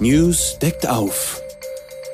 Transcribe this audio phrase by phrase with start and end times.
[0.00, 1.42] News deckt auf.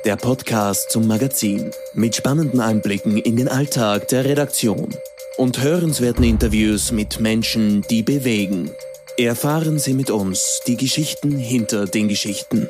[0.05, 4.89] Der Podcast zum Magazin mit spannenden Einblicken in den Alltag der Redaktion
[5.37, 8.71] und hörenswerten Interviews mit Menschen, die bewegen.
[9.19, 12.69] Erfahren Sie mit uns die Geschichten hinter den Geschichten.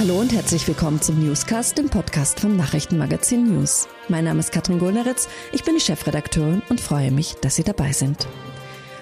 [0.00, 3.86] Hallo und herzlich willkommen zum Newscast, dem Podcast vom Nachrichtenmagazin News.
[4.08, 7.92] Mein Name ist Katrin Golneritz, ich bin die Chefredakteurin und freue mich, dass Sie dabei
[7.92, 8.26] sind.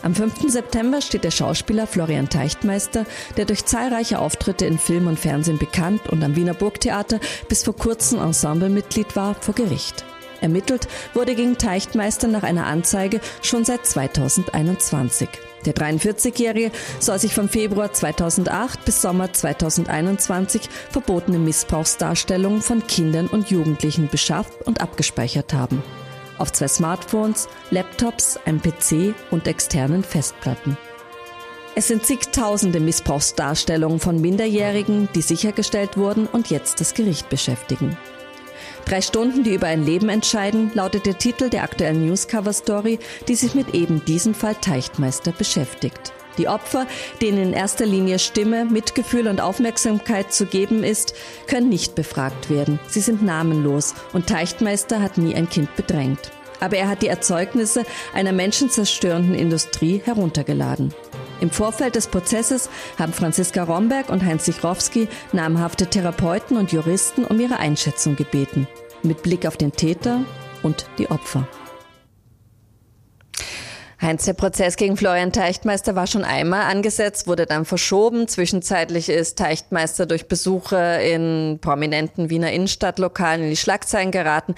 [0.05, 0.51] Am 5.
[0.53, 3.07] September steht der Schauspieler Florian Teichtmeister,
[3.39, 7.75] der durch zahlreiche Auftritte in Film und Fernsehen bekannt und am Wiener Burgtheater bis vor
[7.75, 10.05] kurzem Ensemblemitglied war, vor Gericht.
[10.43, 15.31] Ermittelt wurde gegen Teichtmeister nach einer Anzeige schon seit 2021.
[15.65, 23.51] Der 43-Jährige soll sich vom Februar 2008 bis Sommer 2021 verbotene Missbrauchsdarstellungen von Kindern und
[23.51, 25.83] Jugendlichen beschafft und abgespeichert haben
[26.39, 30.77] auf zwei Smartphones, Laptops, einem PC und externen Festplatten.
[31.77, 37.97] Es sind zigtausende Missbrauchsdarstellungen von Minderjährigen, die sichergestellt wurden und jetzt das Gericht beschäftigen.
[38.85, 43.55] Drei Stunden, die über ein Leben entscheiden, lautet der Titel der aktuellen Newscover-Story, die sich
[43.55, 46.13] mit eben diesem Fall Teichtmeister beschäftigt.
[46.39, 46.87] Die Opfer,
[47.23, 51.15] denen in erster Linie Stimme, Mitgefühl und Aufmerksamkeit zu geben ist,
[51.47, 52.79] können nicht befragt werden.
[52.89, 56.34] Sie sind namenlos und Teichtmeister hat nie ein Kind bedrängt.
[56.61, 60.95] Aber er hat die Erzeugnisse einer menschenzerstörenden Industrie heruntergeladen.
[61.41, 67.41] Im Vorfeld des Prozesses haben Franziska Romberg und Heinz Sichrowski namhafte Therapeuten und Juristen um
[67.41, 68.69] ihre Einschätzung gebeten.
[69.03, 70.21] Mit Blick auf den Täter
[70.63, 71.47] und die Opfer.
[74.05, 78.29] Heinz, der Prozess gegen Florian Teichtmeister war schon einmal angesetzt, wurde dann verschoben.
[78.29, 84.55] Zwischenzeitlich ist Teichtmeister durch Besuche in prominenten Wiener Innenstadtlokalen in die Schlagzeilen geraten.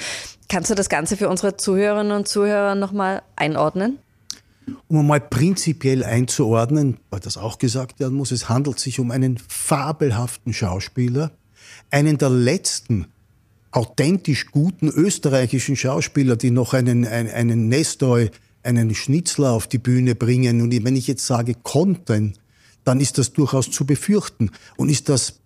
[0.49, 3.99] Kannst du das Ganze für unsere Zuhörerinnen und Zuhörer nochmal einordnen?
[4.89, 9.39] Um einmal prinzipiell einzuordnen, weil das auch gesagt werden muss, es handelt sich um einen
[9.49, 11.31] fabelhaften Schauspieler,
[11.91, 13.07] einen der letzten
[13.71, 18.21] authentisch guten österreichischen Schauspieler, die noch einen, einen, einen Nestor
[18.67, 22.35] einen Schnitzler auf die Bühne bringen und wenn ich jetzt sage konnten,
[22.85, 25.41] dann ist das durchaus zu befürchten und ist das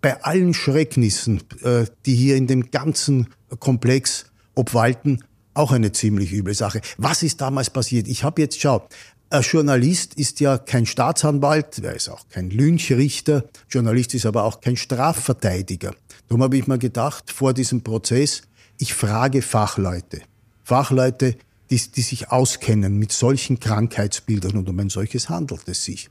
[0.00, 3.28] bei allen Schrecknissen, äh, die hier in dem ganzen
[3.60, 5.24] Komplex obwalten,
[5.54, 6.80] auch eine ziemlich üble Sache.
[6.98, 8.08] Was ist damals passiert?
[8.08, 8.88] Ich habe jetzt, schau,
[9.30, 14.60] ein Journalist ist ja kein Staatsanwalt, er ist auch kein Lynchrichter, Journalist ist aber auch
[14.60, 15.94] kein Strafverteidiger.
[16.28, 18.42] Darum habe ich mir gedacht, vor diesem Prozess,
[18.78, 20.22] ich frage Fachleute.
[20.64, 21.36] Fachleute,
[21.72, 26.10] die, die sich auskennen mit solchen Krankheitsbildern und um ein solches handelt es sich.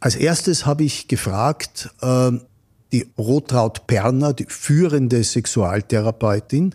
[0.00, 2.32] Als erstes habe ich gefragt, äh,
[2.92, 6.74] die Rotraud Perner, die führende Sexualtherapeutin,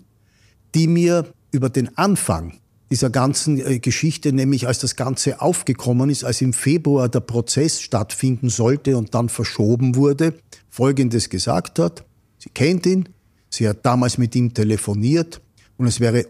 [0.75, 2.59] die mir über den Anfang
[2.91, 7.81] dieser ganzen äh, Geschichte, nämlich als das Ganze aufgekommen ist, als im Februar der Prozess
[7.81, 10.35] stattfinden sollte und dann verschoben wurde,
[10.69, 12.05] Folgendes gesagt hat.
[12.37, 13.09] Sie kennt ihn,
[13.49, 15.41] sie hat damals mit ihm telefoniert
[15.77, 16.27] und es wäre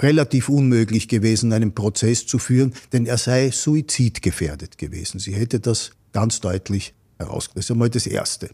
[0.00, 5.18] relativ unmöglich gewesen, einen Prozess zu führen, denn er sei suizidgefährdet gewesen.
[5.18, 7.56] Sie hätte das ganz deutlich herausgestellt.
[7.56, 8.50] Das ist einmal das Erste.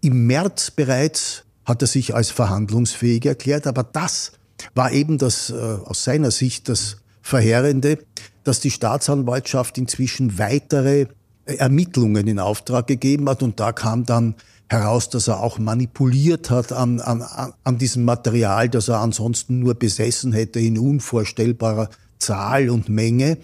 [0.00, 4.32] Im März bereits hat er sich als verhandlungsfähig erklärt, aber das
[4.74, 7.98] war eben das äh, aus seiner Sicht das Verheerende,
[8.42, 11.06] dass die Staatsanwaltschaft inzwischen weitere
[11.44, 14.34] Ermittlungen in Auftrag gegeben hat und da kam dann
[14.72, 17.22] heraus, dass er auch manipuliert hat an, an,
[17.62, 23.38] an diesem Material, das er ansonsten nur besessen hätte in unvorstellbarer Zahl und Menge.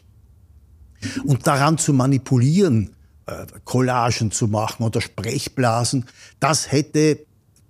[1.25, 2.91] Und daran zu manipulieren,
[3.27, 6.06] äh, Collagen zu machen oder Sprechblasen,
[6.41, 7.21] das hätte,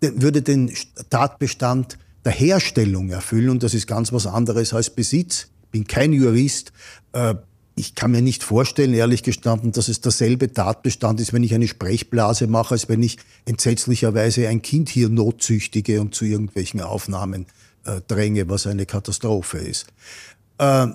[0.00, 0.72] würde den
[1.10, 5.48] Tatbestand der Herstellung erfüllen und das ist ganz was anderes als Besitz.
[5.64, 6.72] Ich bin kein Jurist,
[7.12, 7.34] äh,
[7.78, 11.68] ich kann mir nicht vorstellen, ehrlich gestanden, dass es derselbe Tatbestand ist, wenn ich eine
[11.68, 17.46] Sprechblase mache, als wenn ich entsetzlicherweise ein Kind hier notzüchtige und zu irgendwelchen Aufnahmen
[17.84, 19.86] äh, dränge, was eine Katastrophe ist.
[20.58, 20.88] Äh,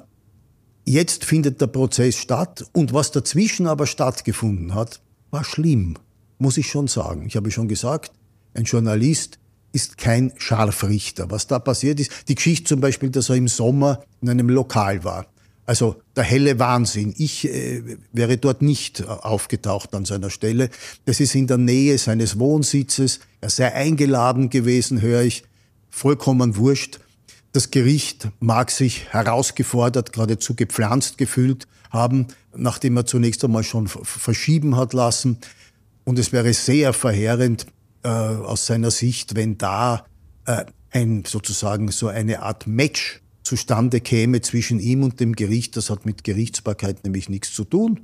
[0.86, 5.00] jetzt findet der Prozess statt und was dazwischen aber stattgefunden hat,
[5.32, 5.98] war schlimm,
[6.38, 7.26] muss ich schon sagen.
[7.26, 8.12] Ich habe schon gesagt,
[8.54, 9.40] ein Journalist
[9.72, 11.32] ist kein Scharfrichter.
[11.32, 15.04] Was da passiert ist, die Geschichte zum Beispiel, dass er im Sommer in einem Lokal
[15.04, 15.33] war
[15.66, 17.14] also der helle Wahnsinn.
[17.18, 20.70] Ich äh, wäre dort nicht äh, aufgetaucht an seiner Stelle.
[21.06, 23.20] Das ist in der Nähe seines Wohnsitzes.
[23.42, 25.44] Er sei eingeladen gewesen, höre ich.
[25.90, 27.00] Vollkommen wurscht.
[27.54, 34.76] Das Gericht mag sich herausgefordert, geradezu gepflanzt gefühlt haben, nachdem er zunächst einmal schon verschieben
[34.76, 35.38] hat lassen.
[36.04, 37.68] Und es wäre sehr verheerend
[38.04, 40.06] äh, aus seiner Sicht, wenn da
[40.46, 43.23] äh, ein sozusagen so eine Art Match
[43.54, 45.78] zustande käme zwischen ihm und dem Gericht.
[45.78, 48.00] Das hat mit Gerichtsbarkeit nämlich nichts zu tun.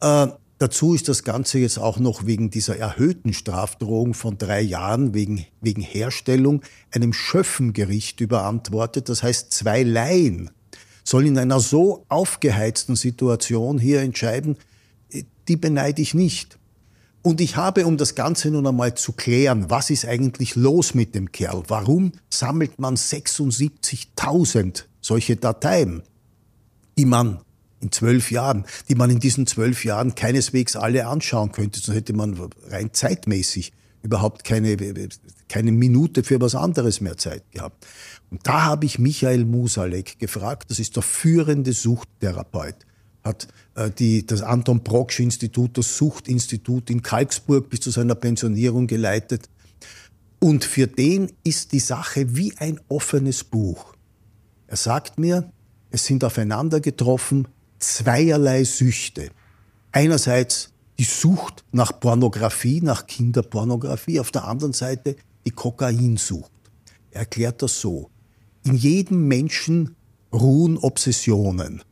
[0.00, 0.28] Äh,
[0.58, 5.46] dazu ist das Ganze jetzt auch noch wegen dieser erhöhten Strafdrohung von drei Jahren wegen,
[5.60, 6.62] wegen Herstellung
[6.92, 9.08] einem Schöffengericht überantwortet.
[9.08, 10.52] Das heißt, zwei Laien
[11.02, 14.56] sollen in einer so aufgeheizten Situation hier entscheiden,
[15.48, 16.56] die beneide ich nicht.
[17.22, 21.14] Und ich habe, um das Ganze nun einmal zu klären, was ist eigentlich los mit
[21.14, 21.62] dem Kerl?
[21.68, 26.02] Warum sammelt man 76.000 solche Dateien,
[26.98, 27.40] die man
[27.80, 32.12] in zwölf Jahren, die man in diesen zwölf Jahren keineswegs alle anschauen könnte, sonst hätte
[32.12, 33.72] man rein zeitmäßig
[34.02, 34.76] überhaupt keine,
[35.48, 37.86] keine Minute für was anderes mehr Zeit gehabt.
[38.30, 42.76] Und da habe ich Michael Musalek gefragt, das ist der führende Suchttherapeut
[43.24, 48.86] hat äh, die, das Anton Proksch Institut, das Suchtinstitut in Kalksburg bis zu seiner Pensionierung
[48.86, 49.48] geleitet.
[50.38, 53.94] Und für den ist die Sache wie ein offenes Buch.
[54.66, 55.52] Er sagt mir,
[55.90, 57.46] es sind aufeinander getroffen
[57.78, 59.30] zweierlei Süchte.
[59.92, 66.50] Einerseits die Sucht nach Pornografie, nach Kinderpornografie, auf der anderen Seite die Kokainsucht.
[67.10, 68.10] Er erklärt das so.
[68.64, 69.96] In jedem Menschen
[70.32, 71.82] ruhen Obsessionen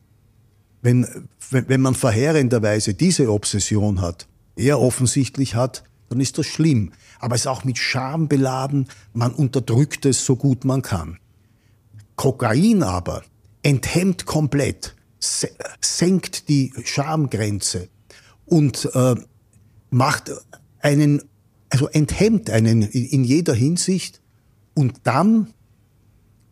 [0.83, 1.07] wenn,
[1.51, 6.93] wenn man verheerenderweise diese Obsession hat, er offensichtlich hat, dann ist das schlimm.
[7.19, 11.19] Aber es ist auch mit Scham beladen, man unterdrückt es so gut man kann.
[12.17, 13.23] Kokain aber
[13.63, 17.89] enthemmt komplett, senkt die Schamgrenze
[18.47, 19.15] und äh,
[19.91, 20.31] macht
[20.81, 21.23] einen,
[21.69, 24.21] also enthemmt einen in jeder Hinsicht
[24.75, 25.53] und dann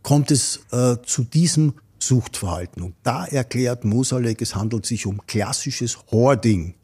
[0.02, 2.82] kommt es äh, zu diesem Suchtverhalten.
[2.82, 6.74] Und da erklärt Mosalek, es handelt sich um klassisches Hoarding.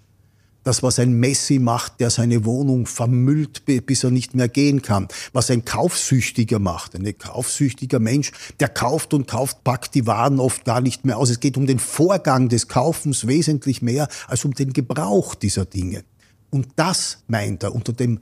[0.65, 5.09] Das, was ein Messi macht, der seine Wohnung vermüllt, bis er nicht mehr gehen kann.
[5.35, 6.95] Was ein Kaufsüchtiger macht.
[6.95, 11.29] Ein kaufsüchtiger Mensch, der kauft und kauft, packt die Waren oft gar nicht mehr aus.
[11.29, 16.03] Es geht um den Vorgang des Kaufens wesentlich mehr als um den Gebrauch dieser Dinge.
[16.49, 18.21] Und das meint er unter dem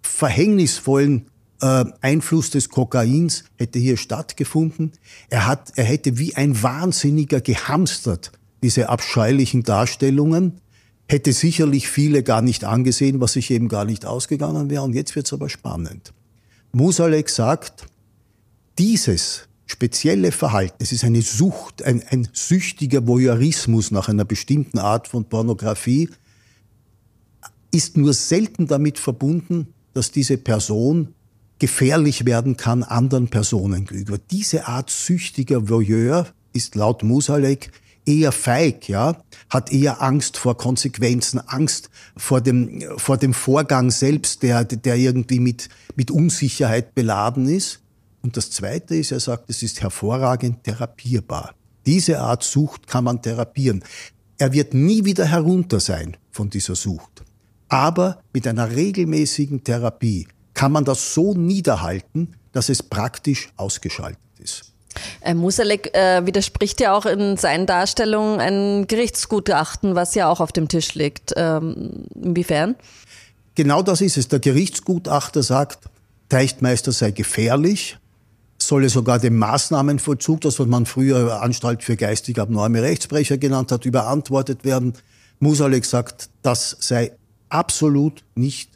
[0.00, 1.26] verhängnisvollen
[1.64, 4.92] äh, Einfluss des Kokains hätte hier stattgefunden.
[5.30, 8.32] Er, hat, er hätte wie ein Wahnsinniger gehamstert,
[8.62, 10.60] diese abscheulichen Darstellungen,
[11.08, 14.82] hätte sicherlich viele gar nicht angesehen, was sich eben gar nicht ausgegangen wäre.
[14.82, 16.12] Und jetzt wird es aber spannend.
[16.72, 17.86] Musalek sagt,
[18.78, 25.08] dieses spezielle Verhalten, es ist eine Sucht, ein, ein süchtiger Voyeurismus nach einer bestimmten Art
[25.08, 26.10] von Pornografie,
[27.70, 31.14] ist nur selten damit verbunden, dass diese Person
[31.58, 34.18] gefährlich werden kann anderen Personen gegenüber.
[34.30, 37.70] Diese Art süchtiger Voyeur ist laut Musalek
[38.06, 39.16] eher feig, ja,
[39.48, 45.40] hat eher Angst vor Konsequenzen, Angst vor dem, vor dem Vorgang selbst, der, der irgendwie
[45.40, 47.80] mit, mit Unsicherheit beladen ist.
[48.22, 51.54] Und das Zweite ist, er sagt, es ist hervorragend therapierbar.
[51.86, 53.84] Diese Art Sucht kann man therapieren.
[54.38, 57.22] Er wird nie wieder herunter sein von dieser Sucht.
[57.68, 64.72] Aber mit einer regelmäßigen Therapie kann man das so niederhalten, dass es praktisch ausgeschaltet ist.
[65.20, 70.52] Äh, Musalek äh, widerspricht ja auch in seinen Darstellungen ein Gerichtsgutachten, was ja auch auf
[70.52, 71.32] dem Tisch liegt.
[71.36, 72.76] Ähm, inwiefern?
[73.56, 74.28] Genau das ist es.
[74.28, 75.78] Der Gerichtsgutachter sagt,
[76.28, 77.98] Teichtmeister sei gefährlich,
[78.58, 83.84] solle sogar dem Maßnahmenvollzug, das was man früher Anstalt für geistig abnorme Rechtsbrecher genannt hat,
[83.84, 84.94] überantwortet werden.
[85.40, 87.12] Musalek sagt, das sei
[87.48, 88.70] absolut nicht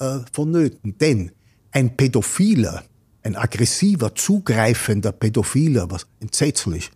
[0.00, 0.96] äh, äh, vonnöten.
[0.98, 1.32] Denn
[1.70, 2.84] ein Pädophiler,
[3.22, 6.90] ein aggressiver, zugreifender Pädophiler, was entsetzlich,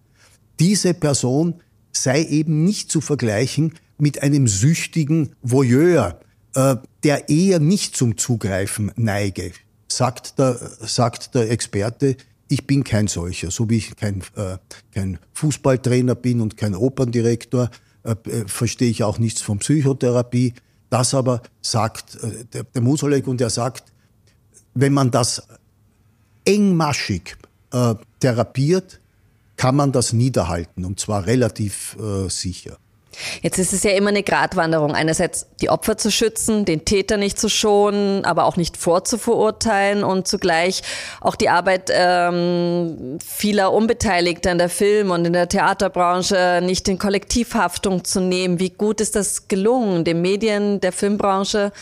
[0.60, 1.54] diese Person
[1.92, 6.20] sei eben nicht zu vergleichen mit einem süchtigen Voyeur,
[6.54, 9.52] äh, der eher nicht zum Zugreifen neige,
[9.88, 12.16] sagt der, sagt der Experte.
[12.48, 14.58] Ich bin kein solcher, so wie ich kein, äh,
[14.92, 17.70] kein Fußballtrainer bin und kein Operndirektor,
[18.04, 20.54] äh, äh verstehe ich auch nichts von Psychotherapie.
[20.92, 23.84] Das aber sagt äh, der, der Musolek und er sagt,
[24.75, 25.42] wenn man das
[26.44, 27.38] engmaschig
[27.72, 29.00] äh, therapiert,
[29.56, 32.76] kann man das niederhalten und zwar relativ äh, sicher.
[33.42, 34.95] Jetzt ist es ja immer eine Gratwanderung.
[34.95, 40.26] Einerseits die Opfer zu schützen, den Täter nicht zu schonen, aber auch nicht vorzuverurteilen und
[40.28, 40.83] zugleich
[41.21, 46.99] auch die Arbeit ähm, vieler Unbeteiligter in der Film- und in der Theaterbranche nicht in
[46.99, 48.59] Kollektivhaftung zu nehmen.
[48.59, 51.73] Wie gut ist das gelungen, den Medien, der Filmbranche?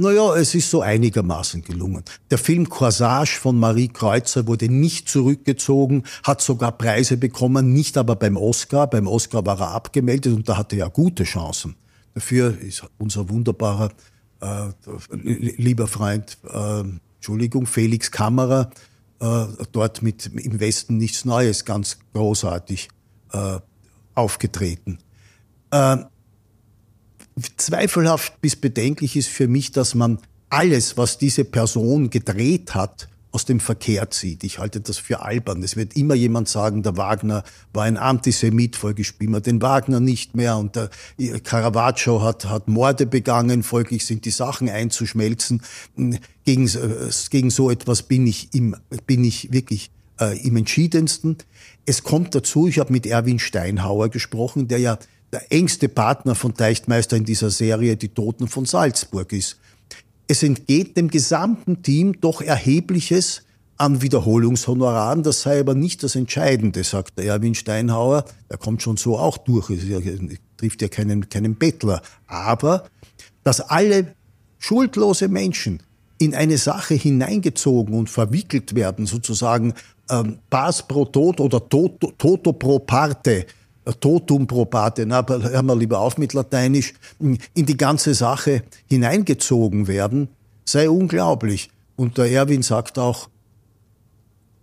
[0.00, 2.02] Naja, es ist so einigermaßen gelungen.
[2.30, 8.16] Der Film Corsage von Marie Kreuzer wurde nicht zurückgezogen, hat sogar Preise bekommen, nicht aber
[8.16, 8.86] beim Oscar.
[8.86, 11.76] Beim Oscar war er abgemeldet und da hatte er gute Chancen.
[12.14, 13.90] Dafür ist unser wunderbarer,
[14.40, 14.70] äh,
[15.12, 16.82] lieber Freund, äh,
[17.16, 18.70] Entschuldigung, Felix Kammerer,
[19.20, 22.88] äh, dort mit im Westen nichts Neues, ganz großartig
[23.34, 23.58] äh,
[24.14, 24.98] aufgetreten.
[27.56, 30.18] Zweifelhaft bis bedenklich ist für mich, dass man
[30.48, 34.42] alles, was diese Person gedreht hat, aus dem Verkehr zieht.
[34.42, 35.62] Ich halte das für albern.
[35.62, 40.00] Es wird immer jemand sagen, der Wagner war ein Antisemit, folglich spielen wir den Wagner
[40.00, 40.90] nicht mehr und der
[41.44, 45.62] Caravaggio hat, hat Morde begangen, folglich sind die Sachen einzuschmelzen.
[46.44, 46.70] Gegen,
[47.30, 48.74] gegen so etwas bin ich, im,
[49.06, 51.36] bin ich wirklich äh, im entschiedensten.
[51.86, 54.98] Es kommt dazu, ich habe mit Erwin Steinhauer gesprochen, der ja
[55.32, 59.56] der engste Partner von Teichtmeister in dieser Serie Die Toten von Salzburg ist
[60.30, 63.42] es entgeht dem gesamten Team doch erhebliches
[63.76, 65.24] an Wiederholungshonoraren.
[65.24, 68.24] Das sei aber nicht das Entscheidende, sagt der Erwin Steinhauer.
[68.48, 69.70] Er kommt schon so auch durch.
[69.70, 70.00] Er
[70.56, 72.00] trifft ja keinen, keinen Bettler.
[72.28, 72.84] Aber,
[73.42, 74.14] dass alle
[74.60, 75.82] schuldlose Menschen
[76.18, 79.74] in eine Sache hineingezogen und verwickelt werden, sozusagen
[80.10, 83.46] ähm, Pars pro Tod oder Toto, toto pro parte,
[83.84, 89.88] totum pro parte, na, hören wir lieber auf mit Lateinisch, in die ganze Sache hineingezogen
[89.88, 90.28] werden,
[90.64, 91.70] sei unglaublich.
[91.96, 93.28] Und der Erwin sagt auch,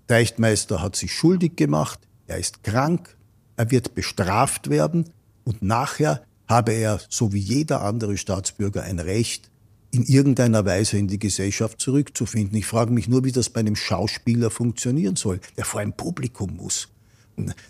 [0.08, 3.18] Deichtmeister hat sich schuldig gemacht, er ist krank,
[3.58, 5.10] er wird bestraft werden
[5.44, 9.50] und nachher habe er, so wie jeder andere Staatsbürger, ein Recht,
[9.92, 12.58] in irgendeiner Weise in die Gesellschaft zurückzufinden.
[12.58, 16.56] Ich frage mich nur, wie das bei einem Schauspieler funktionieren soll, der vor einem Publikum
[16.56, 16.90] muss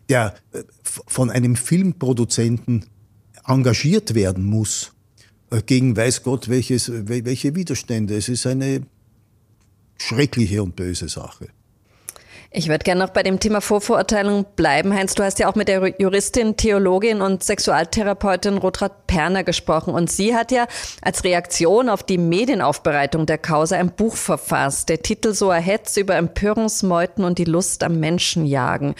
[0.09, 2.85] der äh, von einem Filmproduzenten
[3.45, 4.93] engagiert werden muss,
[5.51, 8.15] äh, gegen weiß Gott welches, welche Widerstände.
[8.15, 8.81] Es ist eine
[9.97, 11.49] schreckliche und böse Sache.
[12.49, 14.93] Ich würde gerne noch bei dem Thema Vorverurteilung bleiben.
[14.93, 19.93] Heinz, du hast ja auch mit der Juristin, Theologin und Sexualtherapeutin Rotraud Perner gesprochen.
[19.93, 20.65] Und sie hat ja
[21.01, 24.87] als Reaktion auf die Medienaufbereitung der Causa ein Buch verfasst.
[24.87, 28.95] Der Titel So Hetz über Empörungsmeuten und die Lust am Menschenjagen.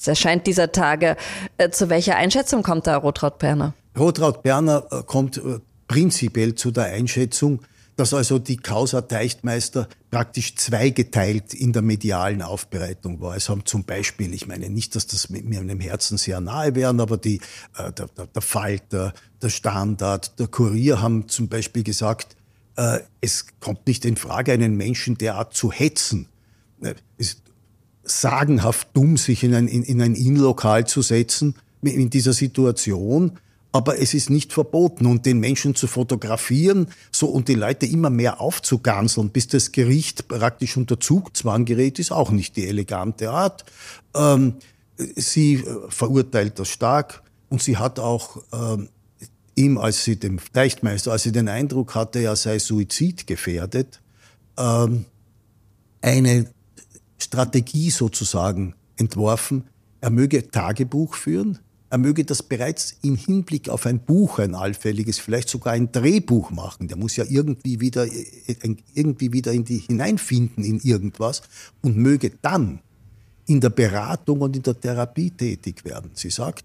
[0.00, 1.16] Es erscheint dieser Tage.
[1.58, 3.74] Äh, zu welcher Einschätzung kommt da Rotraud Berner?
[3.98, 7.60] Rotraud Berner äh, kommt äh, prinzipiell zu der Einschätzung,
[7.96, 13.36] dass also die Causa Teichtmeister praktisch zweigeteilt in der medialen Aufbereitung war.
[13.36, 16.98] Es haben zum Beispiel, ich meine nicht, dass das mir meinem Herzen sehr nahe wären,
[16.98, 17.40] aber die,
[17.76, 22.36] äh, der, der, der Falter, der Standard, der Kurier haben zum Beispiel gesagt,
[22.76, 26.26] äh, es kommt nicht in Frage, einen Menschen derart zu hetzen.
[27.18, 27.36] Es,
[28.10, 33.38] sagenhaft dumm, sich in ein, in, in Innenlokal zu setzen in dieser Situation.
[33.72, 38.10] Aber es ist nicht verboten und den Menschen zu fotografieren so und die Leute immer
[38.10, 43.64] mehr aufzuganseln, bis das Gericht praktisch unter Zugzwang gerät, ist auch nicht die elegante Art.
[44.14, 44.54] Ähm,
[44.96, 48.88] sie äh, verurteilt das stark und sie hat auch ähm,
[49.54, 54.00] ihm, als sie dem Leichtmeister, als sie den Eindruck hatte, er sei suizidgefährdet,
[54.58, 55.04] ähm,
[56.02, 56.46] eine
[57.20, 59.64] Strategie sozusagen entworfen.
[60.00, 61.58] Er möge Tagebuch führen,
[61.90, 66.52] er möge das bereits im Hinblick auf ein Buch, ein allfälliges, vielleicht sogar ein Drehbuch
[66.52, 66.86] machen.
[66.86, 68.24] Der muss ja irgendwie wieder, äh,
[68.94, 71.42] irgendwie wieder in die, hineinfinden in irgendwas
[71.82, 72.78] und möge dann
[73.46, 76.12] in der Beratung und in der Therapie tätig werden.
[76.14, 76.64] Sie sagt,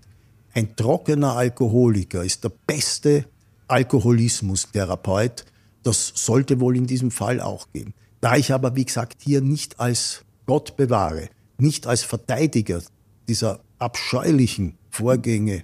[0.53, 3.25] ein trockener Alkoholiker ist der beste
[3.67, 5.45] Alkoholismus-Therapeut.
[5.81, 7.95] Das sollte wohl in diesem Fall auch gehen.
[8.21, 12.82] Da ich aber, wie gesagt, hier nicht als Gott bewahre, nicht als Verteidiger
[13.28, 15.64] dieser abscheulichen Vorgänge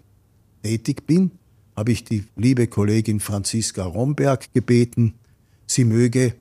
[0.63, 1.31] tätig bin,
[1.75, 5.15] habe ich die liebe Kollegin Franziska Romberg gebeten,
[5.65, 6.35] sie möge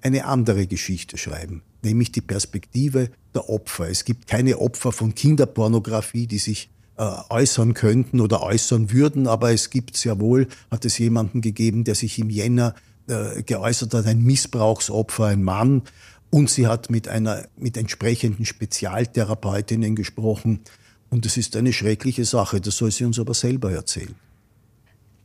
[0.00, 3.88] eine andere Geschichte schreiben, nämlich die Perspektive der Opfer.
[3.88, 9.52] Es gibt keine Opfer von Kinderpornografie, die sich äh, äußern könnten oder äußern würden, aber
[9.52, 12.74] es gibt sehr wohl, hat es jemanden gegeben, der sich im Jänner
[13.08, 15.82] äh, geäußert hat, ein Missbrauchsopfer, ein Mann,
[16.30, 20.60] und sie hat mit einer, mit entsprechenden Spezialtherapeutinnen gesprochen.
[21.08, 22.60] Und es ist eine schreckliche Sache.
[22.60, 24.14] Das soll sie uns aber selber erzählen.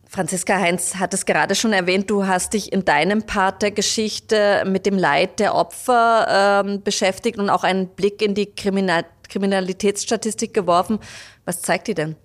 [0.07, 4.63] Franziska Heinz hat es gerade schon erwähnt, du hast dich in deinem Part der Geschichte
[4.67, 10.53] mit dem Leid der Opfer ähm, beschäftigt und auch einen Blick in die Kriminal Kriminalitätsstatistik
[10.53, 10.99] geworfen.
[11.45, 12.17] Was zeigt die denn?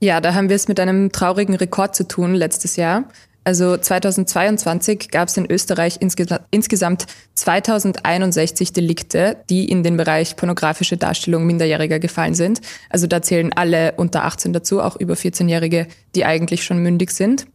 [0.00, 3.08] Ja, da haben wir es mit einem traurigen Rekord zu tun letztes Jahr.
[3.44, 11.44] Also 2022 gab es in Österreich insgesamt 2061 Delikte, die in den Bereich pornografische Darstellung
[11.44, 12.62] Minderjähriger gefallen sind.
[12.88, 17.46] Also da zählen alle unter 18 dazu, auch über 14-Jährige, die eigentlich schon mündig sind.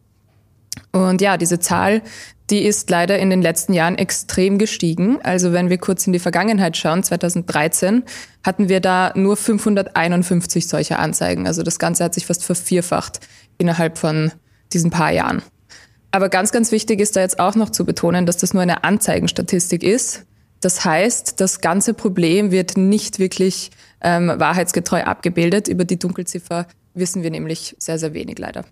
[0.92, 2.02] Und ja, diese Zahl,
[2.50, 5.20] die ist leider in den letzten Jahren extrem gestiegen.
[5.22, 8.04] Also wenn wir kurz in die Vergangenheit schauen, 2013
[8.44, 11.48] hatten wir da nur 551 solcher Anzeigen.
[11.48, 13.20] Also das Ganze hat sich fast vervierfacht
[13.58, 14.30] innerhalb von
[14.72, 15.42] diesen paar Jahren.
[16.10, 18.84] Aber ganz, ganz wichtig ist da jetzt auch noch zu betonen, dass das nur eine
[18.84, 20.24] Anzeigenstatistik ist.
[20.60, 23.70] Das heißt, das ganze Problem wird nicht wirklich
[24.02, 25.68] ähm, wahrheitsgetreu abgebildet.
[25.68, 28.64] Über die Dunkelziffer wissen wir nämlich sehr, sehr wenig leider.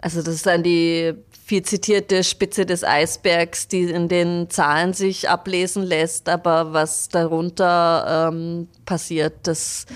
[0.00, 5.28] Also das ist dann die viel zitierte Spitze des Eisbergs, die in den Zahlen sich
[5.28, 9.86] ablesen lässt, aber was darunter ähm, passiert, das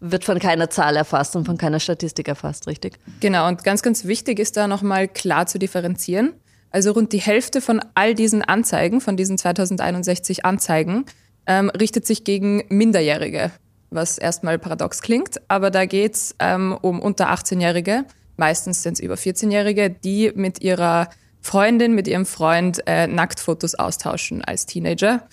[0.00, 2.98] wird von keiner Zahl erfasst und von keiner Statistik erfasst, richtig?
[3.20, 6.34] Genau, und ganz, ganz wichtig ist da nochmal klar zu differenzieren.
[6.70, 11.06] Also rund die Hälfte von all diesen Anzeigen, von diesen 2061 Anzeigen,
[11.46, 13.50] ähm, richtet sich gegen Minderjährige,
[13.90, 18.04] was erstmal paradox klingt, aber da geht es ähm, um unter 18-Jährige,
[18.36, 21.08] meistens sind es über 14-Jährige, die mit ihrer
[21.40, 25.26] Freundin, mit ihrem Freund äh, Nacktfotos austauschen als Teenager.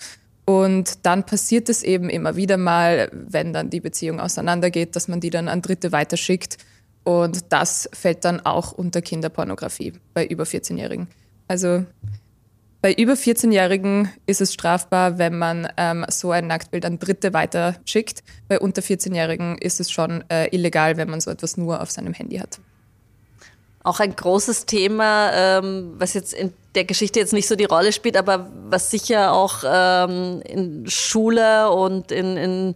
[0.46, 5.20] Und dann passiert es eben immer wieder mal, wenn dann die Beziehung auseinandergeht, dass man
[5.20, 6.58] die dann an Dritte weiterschickt.
[7.02, 11.08] Und das fällt dann auch unter Kinderpornografie bei über 14-Jährigen.
[11.48, 11.84] Also
[12.80, 18.22] bei über 14-Jährigen ist es strafbar, wenn man ähm, so ein Nacktbild an Dritte weiterschickt.
[18.46, 22.12] Bei unter 14-Jährigen ist es schon äh, illegal, wenn man so etwas nur auf seinem
[22.12, 22.60] Handy hat.
[23.86, 27.92] Auch ein großes Thema, ähm, was jetzt in der Geschichte jetzt nicht so die Rolle
[27.92, 32.74] spielt, aber was sicher auch ähm, in Schule und in, in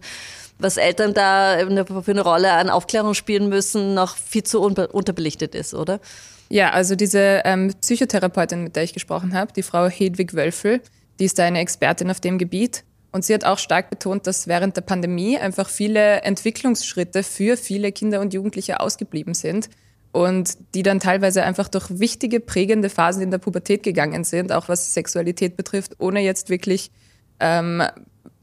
[0.57, 5.73] was Eltern da für eine Rolle an Aufklärung spielen müssen, noch viel zu unterbelichtet ist,
[5.73, 5.99] oder?
[6.47, 10.79] Ja, also diese ähm, Psychotherapeutin, mit der ich gesprochen habe, die Frau Hedwig Wölfel,
[11.19, 12.85] die ist da eine Expertin auf dem Gebiet.
[13.11, 17.91] Und sie hat auch stark betont, dass während der Pandemie einfach viele Entwicklungsschritte für viele
[17.91, 19.67] Kinder und Jugendliche ausgeblieben sind
[20.11, 24.67] und die dann teilweise einfach durch wichtige, prägende Phasen in der Pubertät gegangen sind, auch
[24.67, 26.91] was Sexualität betrifft, ohne jetzt wirklich
[27.39, 27.81] ähm,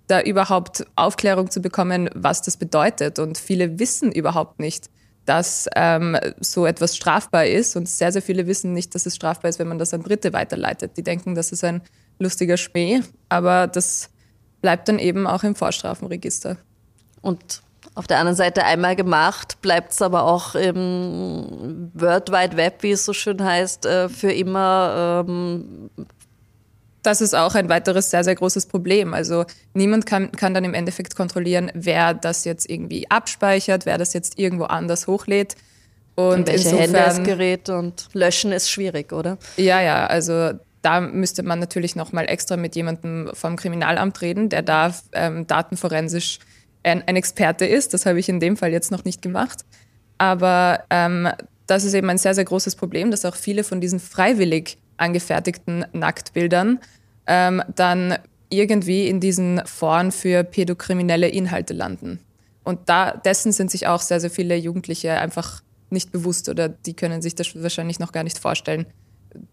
[0.07, 3.19] da überhaupt Aufklärung zu bekommen, was das bedeutet.
[3.19, 4.89] Und viele wissen überhaupt nicht,
[5.27, 7.77] dass ähm, so etwas strafbar ist.
[7.77, 10.33] Und sehr, sehr viele wissen nicht, dass es strafbar ist, wenn man das an Dritte
[10.33, 10.97] weiterleitet.
[10.97, 11.83] Die denken, das ist ein
[12.19, 14.09] lustiger Schmäh, aber das
[14.63, 16.57] bleibt dann eben auch im Vorstrafenregister.
[17.21, 17.63] Und
[17.99, 22.93] auf der anderen Seite einmal gemacht, bleibt es aber auch im World Wide Web, wie
[22.93, 25.91] es so schön heißt, äh, für immer ähm,
[27.03, 29.15] das ist auch ein weiteres sehr, sehr großes Problem.
[29.15, 34.13] Also niemand kann, kann dann im Endeffekt kontrollieren, wer das jetzt irgendwie abspeichert, wer das
[34.13, 35.57] jetzt irgendwo anders hochlädt.
[36.15, 39.39] Und, und welche insofern, Hände das Gerät und löschen ist schwierig, oder?
[39.57, 40.51] Ja, ja, also
[40.83, 46.41] da müsste man natürlich nochmal extra mit jemandem vom Kriminalamt reden, der da ähm, datenforensisch
[46.83, 47.95] ein, ein, Experte ist.
[47.95, 49.65] Das habe ich in dem Fall jetzt noch nicht gemacht.
[50.19, 51.29] Aber ähm,
[51.67, 55.87] das ist eben ein sehr, sehr großes Problem, dass auch viele von diesen freiwillig angefertigten
[55.93, 56.81] Nacktbildern
[57.27, 58.19] ähm, dann
[58.51, 62.21] irgendwie in diesen Foren für pädokriminelle Inhalte landen.
[62.65, 66.95] Und da, dessen sind sich auch sehr, sehr viele Jugendliche einfach nicht bewusst oder die
[66.95, 68.87] können sich das wahrscheinlich noch gar nicht vorstellen,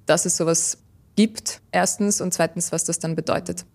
[0.06, 0.80] dass es sowas
[1.16, 3.66] gibt, erstens, und zweitens, was das dann bedeutet.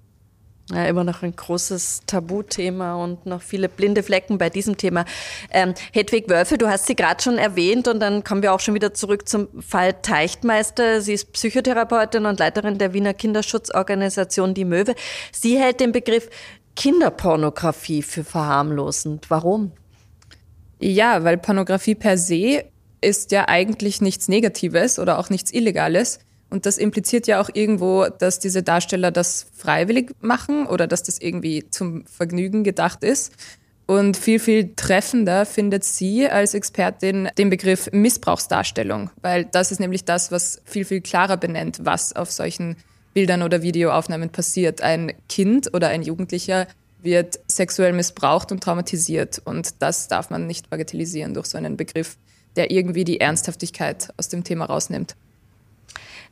[0.72, 5.04] Ja, immer noch ein großes Tabuthema und noch viele blinde Flecken bei diesem Thema.
[5.50, 8.74] Ähm, Hedwig Wölfe, du hast sie gerade schon erwähnt und dann kommen wir auch schon
[8.74, 11.00] wieder zurück zum Fall Teichtmeister.
[11.00, 14.94] Sie ist Psychotherapeutin und Leiterin der Wiener Kinderschutzorganisation Die Möwe.
[15.32, 16.28] Sie hält den Begriff
[16.76, 19.28] Kinderpornografie für verharmlosend.
[19.28, 19.72] Warum?
[20.78, 22.64] Ja, weil Pornografie per se
[23.00, 26.20] ist ja eigentlich nichts Negatives oder auch nichts Illegales.
[26.50, 31.18] Und das impliziert ja auch irgendwo, dass diese Darsteller das freiwillig machen oder dass das
[31.20, 33.32] irgendwie zum Vergnügen gedacht ist.
[33.86, 40.04] Und viel, viel treffender findet sie als Expertin den Begriff Missbrauchsdarstellung, weil das ist nämlich
[40.04, 42.76] das, was viel, viel klarer benennt, was auf solchen
[43.14, 44.80] Bildern oder Videoaufnahmen passiert.
[44.80, 46.68] Ein Kind oder ein Jugendlicher
[47.02, 49.40] wird sexuell missbraucht und traumatisiert.
[49.44, 52.16] Und das darf man nicht bagatellisieren durch so einen Begriff,
[52.56, 55.16] der irgendwie die Ernsthaftigkeit aus dem Thema rausnimmt.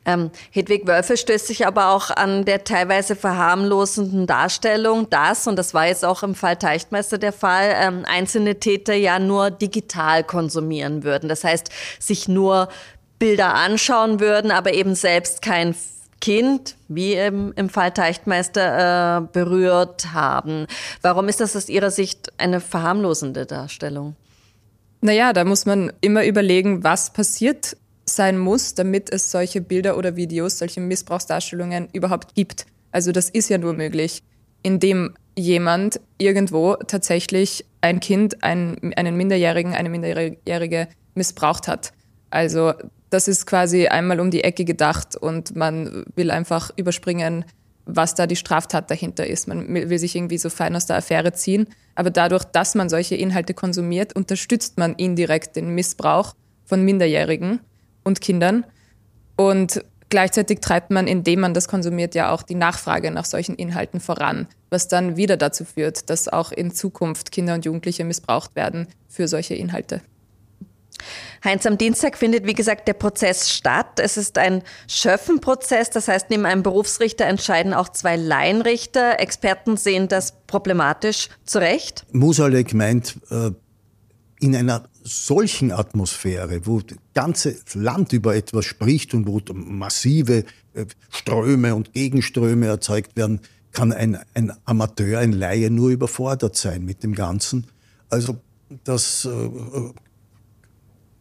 [0.09, 5.75] Ähm, Hedwig Wölfe stößt sich aber auch an der teilweise verharmlosenden Darstellung, dass, und das
[5.75, 11.05] war jetzt auch im Fall Teichtmeister der Fall, ähm, einzelne Täter ja nur digital konsumieren
[11.05, 11.29] würden.
[11.29, 11.68] Das heißt,
[11.99, 12.71] sich nur
[13.18, 15.75] Bilder anschauen würden, aber eben selbst kein
[16.23, 20.66] Kind, wie im, im Fall Teichtmeister, äh, berührt haben.
[21.03, 24.16] Warum ist das aus Ihrer Sicht eine verharmlosende Darstellung?
[25.03, 27.77] Naja, da muss man immer überlegen, was passiert
[28.14, 32.66] sein muss, damit es solche Bilder oder Videos, solche Missbrauchsdarstellungen überhaupt gibt.
[32.92, 34.23] Also das ist ja nur möglich,
[34.62, 41.92] indem jemand irgendwo tatsächlich ein Kind, einen, einen Minderjährigen, eine Minderjährige missbraucht hat.
[42.31, 42.73] Also
[43.11, 47.44] das ist quasi einmal um die Ecke gedacht und man will einfach überspringen,
[47.87, 49.49] was da die Straftat dahinter ist.
[49.49, 51.66] Man will sich irgendwie so fein aus der Affäre ziehen.
[51.94, 56.35] Aber dadurch, dass man solche Inhalte konsumiert, unterstützt man indirekt den Missbrauch
[56.66, 57.61] von Minderjährigen
[58.09, 58.64] und Kindern.
[59.37, 64.01] Und Gleichzeitig treibt man, indem man das konsumiert, ja auch die Nachfrage nach solchen Inhalten
[64.01, 68.88] voran, was dann wieder dazu führt, dass auch in Zukunft Kinder und Jugendliche missbraucht werden
[69.09, 70.01] für solche Inhalte.
[71.44, 74.01] Heinz, am Dienstag findet, wie gesagt, der Prozess statt.
[74.01, 79.21] Es ist ein Schöffenprozess, das heißt, neben einem Berufsrichter entscheiden auch zwei Laienrichter.
[79.21, 82.05] Experten sehen das problematisch zurecht.
[82.12, 83.51] Musalek meint, äh,
[84.40, 90.87] in einer solchen Atmosphäre, wo das ganze Land über etwas spricht und wo massive äh,
[91.11, 93.40] Ströme und Gegenströme erzeugt werden,
[93.72, 97.66] kann ein, ein Amateur, ein Laie nur überfordert sein mit dem Ganzen.
[98.09, 98.38] Also
[98.85, 99.51] das äh,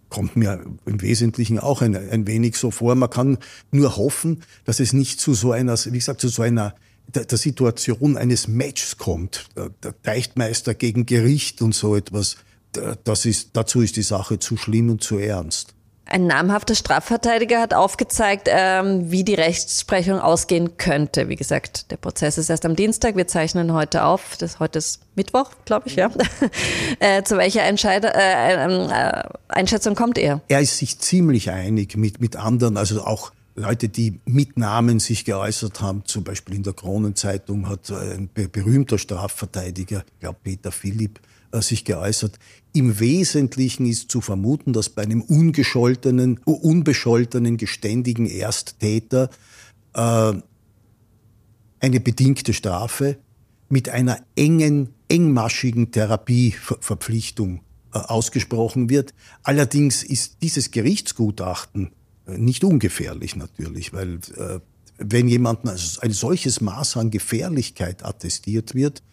[0.09, 2.95] kommt mir im Wesentlichen auch ein, ein wenig so vor.
[2.95, 3.37] Man kann
[3.71, 6.75] nur hoffen, dass es nicht zu so einer, wie gesagt, zu so einer
[7.07, 9.49] der, der Situation eines Matches kommt.
[9.55, 12.37] Der, Teichtmeister gegen Gericht und so etwas.
[13.03, 15.73] Das ist, dazu ist die Sache zu schlimm und zu ernst.
[16.09, 21.27] Ein namhafter Strafverteidiger hat aufgezeigt, ähm, wie die Rechtsprechung ausgehen könnte.
[21.27, 23.17] Wie gesagt, der Prozess ist erst am Dienstag.
[23.17, 24.37] Wir zeichnen heute auf.
[24.37, 26.09] Das, heute ist Mittwoch, glaube ich, ja.
[26.99, 30.41] äh, zu welcher Entscheider, äh, ähm, äh, Einschätzung kommt er?
[30.47, 35.25] Er ist sich ziemlich einig mit, mit anderen, also auch Leute, die mit Namen sich
[35.25, 41.19] geäußert haben, zum Beispiel in der Kronenzeitung hat ein berühmter Strafverteidiger, ich glaube Peter Philipp,
[41.19, 42.37] äh, sich geäußert.
[42.73, 49.29] Im Wesentlichen ist zu vermuten, dass bei einem ungescholtenen, unbescholtenen, geständigen Ersttäter
[49.93, 50.33] äh,
[51.79, 53.17] eine bedingte Strafe
[53.69, 57.61] mit einer engen, engmaschigen Therapieverpflichtung
[57.93, 59.13] äh, ausgesprochen wird.
[59.43, 61.91] Allerdings ist dieses Gerichtsgutachten
[62.27, 64.59] äh, nicht ungefährlich natürlich, weil äh,
[64.97, 69.03] wenn jemand ein solches Maß an Gefährlichkeit attestiert wird,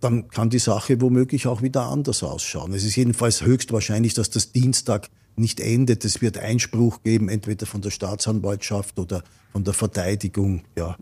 [0.00, 2.72] dann kann die Sache womöglich auch wieder anders ausschauen.
[2.72, 6.04] Es ist jedenfalls höchstwahrscheinlich, dass das Dienstag nicht endet.
[6.04, 10.62] Es wird Einspruch geben, entweder von der Staatsanwaltschaft oder von der Verteidigung.
[10.76, 10.96] Ja.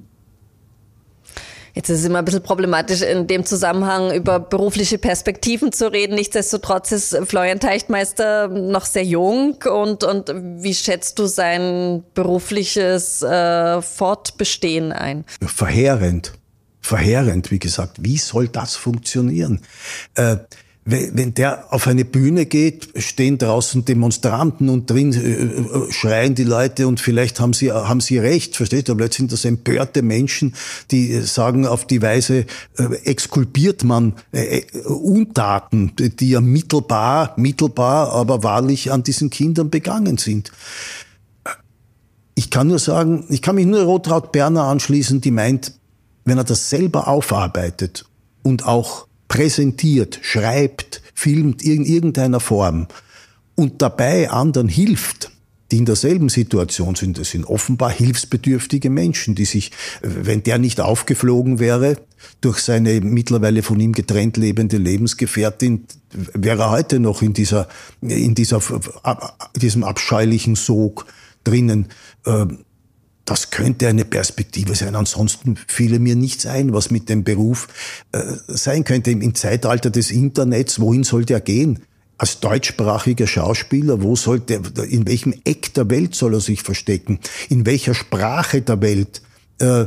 [1.75, 6.15] Jetzt ist es immer ein bisschen problematisch, in dem Zusammenhang über berufliche Perspektiven zu reden.
[6.15, 9.59] Nichtsdestotrotz ist Florian Teichtmeister noch sehr jung.
[9.71, 15.27] Und, und wie schätzt du sein berufliches äh, Fortbestehen ein?
[15.45, 16.33] Verheerend
[16.87, 17.99] verheerend, wie gesagt.
[18.01, 19.61] Wie soll das funktionieren?
[20.15, 20.37] Äh,
[20.89, 26.45] wenn der auf eine Bühne geht, stehen draußen Demonstranten und drin äh, äh, schreien die
[26.45, 28.95] Leute und vielleicht haben sie, haben sie recht, versteht ihr?
[28.95, 30.55] Plötzlich sind das empörte Menschen,
[30.93, 32.47] die sagen, auf die Weise
[32.79, 34.15] äh, exkulpiert man
[34.85, 40.53] Untaten, die ja mittelbar, mittelbar, aber wahrlich an diesen Kindern begangen sind.
[42.37, 45.73] Ich kann nur sagen, ich kann mich nur Rotraud Berner anschließen, die meint,
[46.27, 48.05] wenn er das selber aufarbeitet
[48.43, 52.89] und auch präsentiert, schreibt, filmt in irgendeiner Form
[53.55, 55.31] und dabei anderen hilft,
[55.73, 57.19] die in derselben Situation sind.
[57.19, 61.97] Das sind offenbar hilfsbedürftige Menschen, die sich, wenn der nicht aufgeflogen wäre,
[62.41, 65.87] durch seine mittlerweile von ihm getrennt lebende Lebensgefährtin,
[66.35, 67.69] wäre er heute noch in dieser,
[68.01, 68.61] in dieser,
[69.57, 71.07] diesem abscheulichen Sog
[71.43, 71.87] drinnen.
[73.27, 74.95] Das könnte eine Perspektive sein.
[74.95, 77.69] Ansonsten fiele mir nichts ein, was mit dem Beruf
[78.13, 79.11] äh, sein könnte.
[79.11, 81.81] Im, Zeitalter des Internets, wohin soll der gehen?
[82.19, 87.19] Als deutschsprachiger Schauspieler, wo soll der, in welchem Eck der Welt soll er sich verstecken?
[87.51, 89.23] In welcher Sprache der Welt?
[89.59, 89.87] Äh,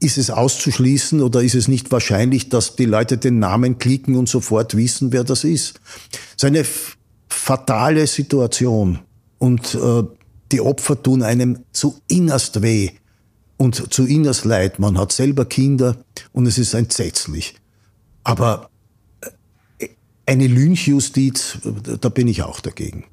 [0.00, 4.28] ist es auszuschließen oder ist es nicht wahrscheinlich, dass die Leute den Namen klicken und
[4.28, 5.80] sofort wissen, wer das ist?
[6.10, 6.64] Das ist eine
[7.28, 9.00] fatale Situation.
[9.38, 10.02] Und äh,
[10.52, 12.90] die Opfer tun einem zu innerst weh
[13.56, 14.78] und zu innerst leid.
[14.78, 15.96] Man hat selber Kinder
[16.32, 17.56] und es ist entsetzlich.
[18.24, 18.70] Aber
[19.78, 19.88] äh,
[20.26, 21.58] eine Lynchjustiz,
[22.00, 23.04] da bin ich auch dagegen.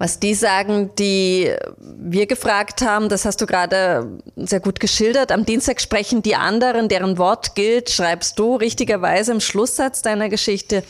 [0.00, 5.30] Was die sagen, die wir gefragt haben, das hast du gerade sehr gut geschildert.
[5.30, 10.84] Am Dienstag sprechen die anderen, deren Wort gilt, schreibst du richtigerweise im Schlusssatz deiner Geschichte.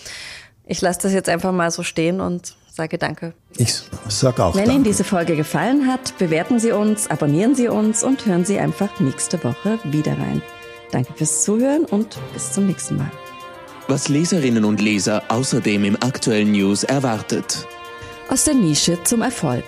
[0.64, 3.34] Ich lasse das jetzt einfach mal so stehen und sage danke.
[3.56, 4.74] Ich sage auch Wenn danke.
[4.74, 9.00] Ihnen diese Folge gefallen hat, bewerten Sie uns, abonnieren Sie uns und hören Sie einfach
[9.00, 10.42] nächste Woche wieder rein.
[10.90, 13.10] Danke fürs Zuhören und bis zum nächsten Mal.
[13.88, 17.66] Was Leserinnen und Leser außerdem im aktuellen News erwartet.
[18.28, 19.64] Aus der Nische zum Erfolg.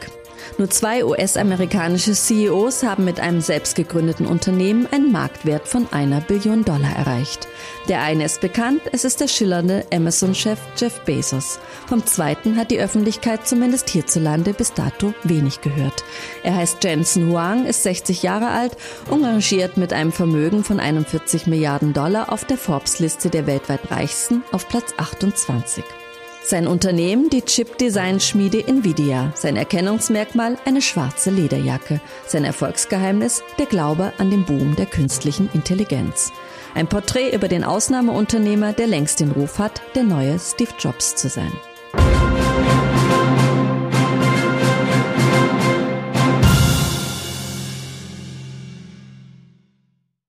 [0.59, 6.65] Nur zwei US-amerikanische CEOs haben mit einem selbst gegründeten Unternehmen einen Marktwert von einer Billion
[6.65, 7.49] Dollar erreicht.
[7.89, 11.59] Der eine ist bekannt, es ist der schillernde Amazon-Chef Jeff Bezos.
[11.87, 16.05] Vom zweiten hat die Öffentlichkeit zumindest hierzulande bis dato wenig gehört.
[16.43, 18.77] Er heißt Jensen Huang, ist 60 Jahre alt
[19.11, 24.43] und rangiert mit einem Vermögen von 41 Milliarden Dollar auf der Forbes-Liste der weltweit reichsten
[24.53, 25.83] auf Platz 28.
[26.45, 29.33] Sein Unternehmen die Chip-Design-Schmiede Nvidia.
[29.35, 32.01] Sein Erkennungsmerkmal eine schwarze Lederjacke.
[32.27, 36.33] Sein Erfolgsgeheimnis der Glaube an den Boom der künstlichen Intelligenz.
[36.75, 41.29] Ein Porträt über den Ausnahmeunternehmer, der längst den Ruf hat, der neue Steve Jobs zu
[41.29, 41.53] sein.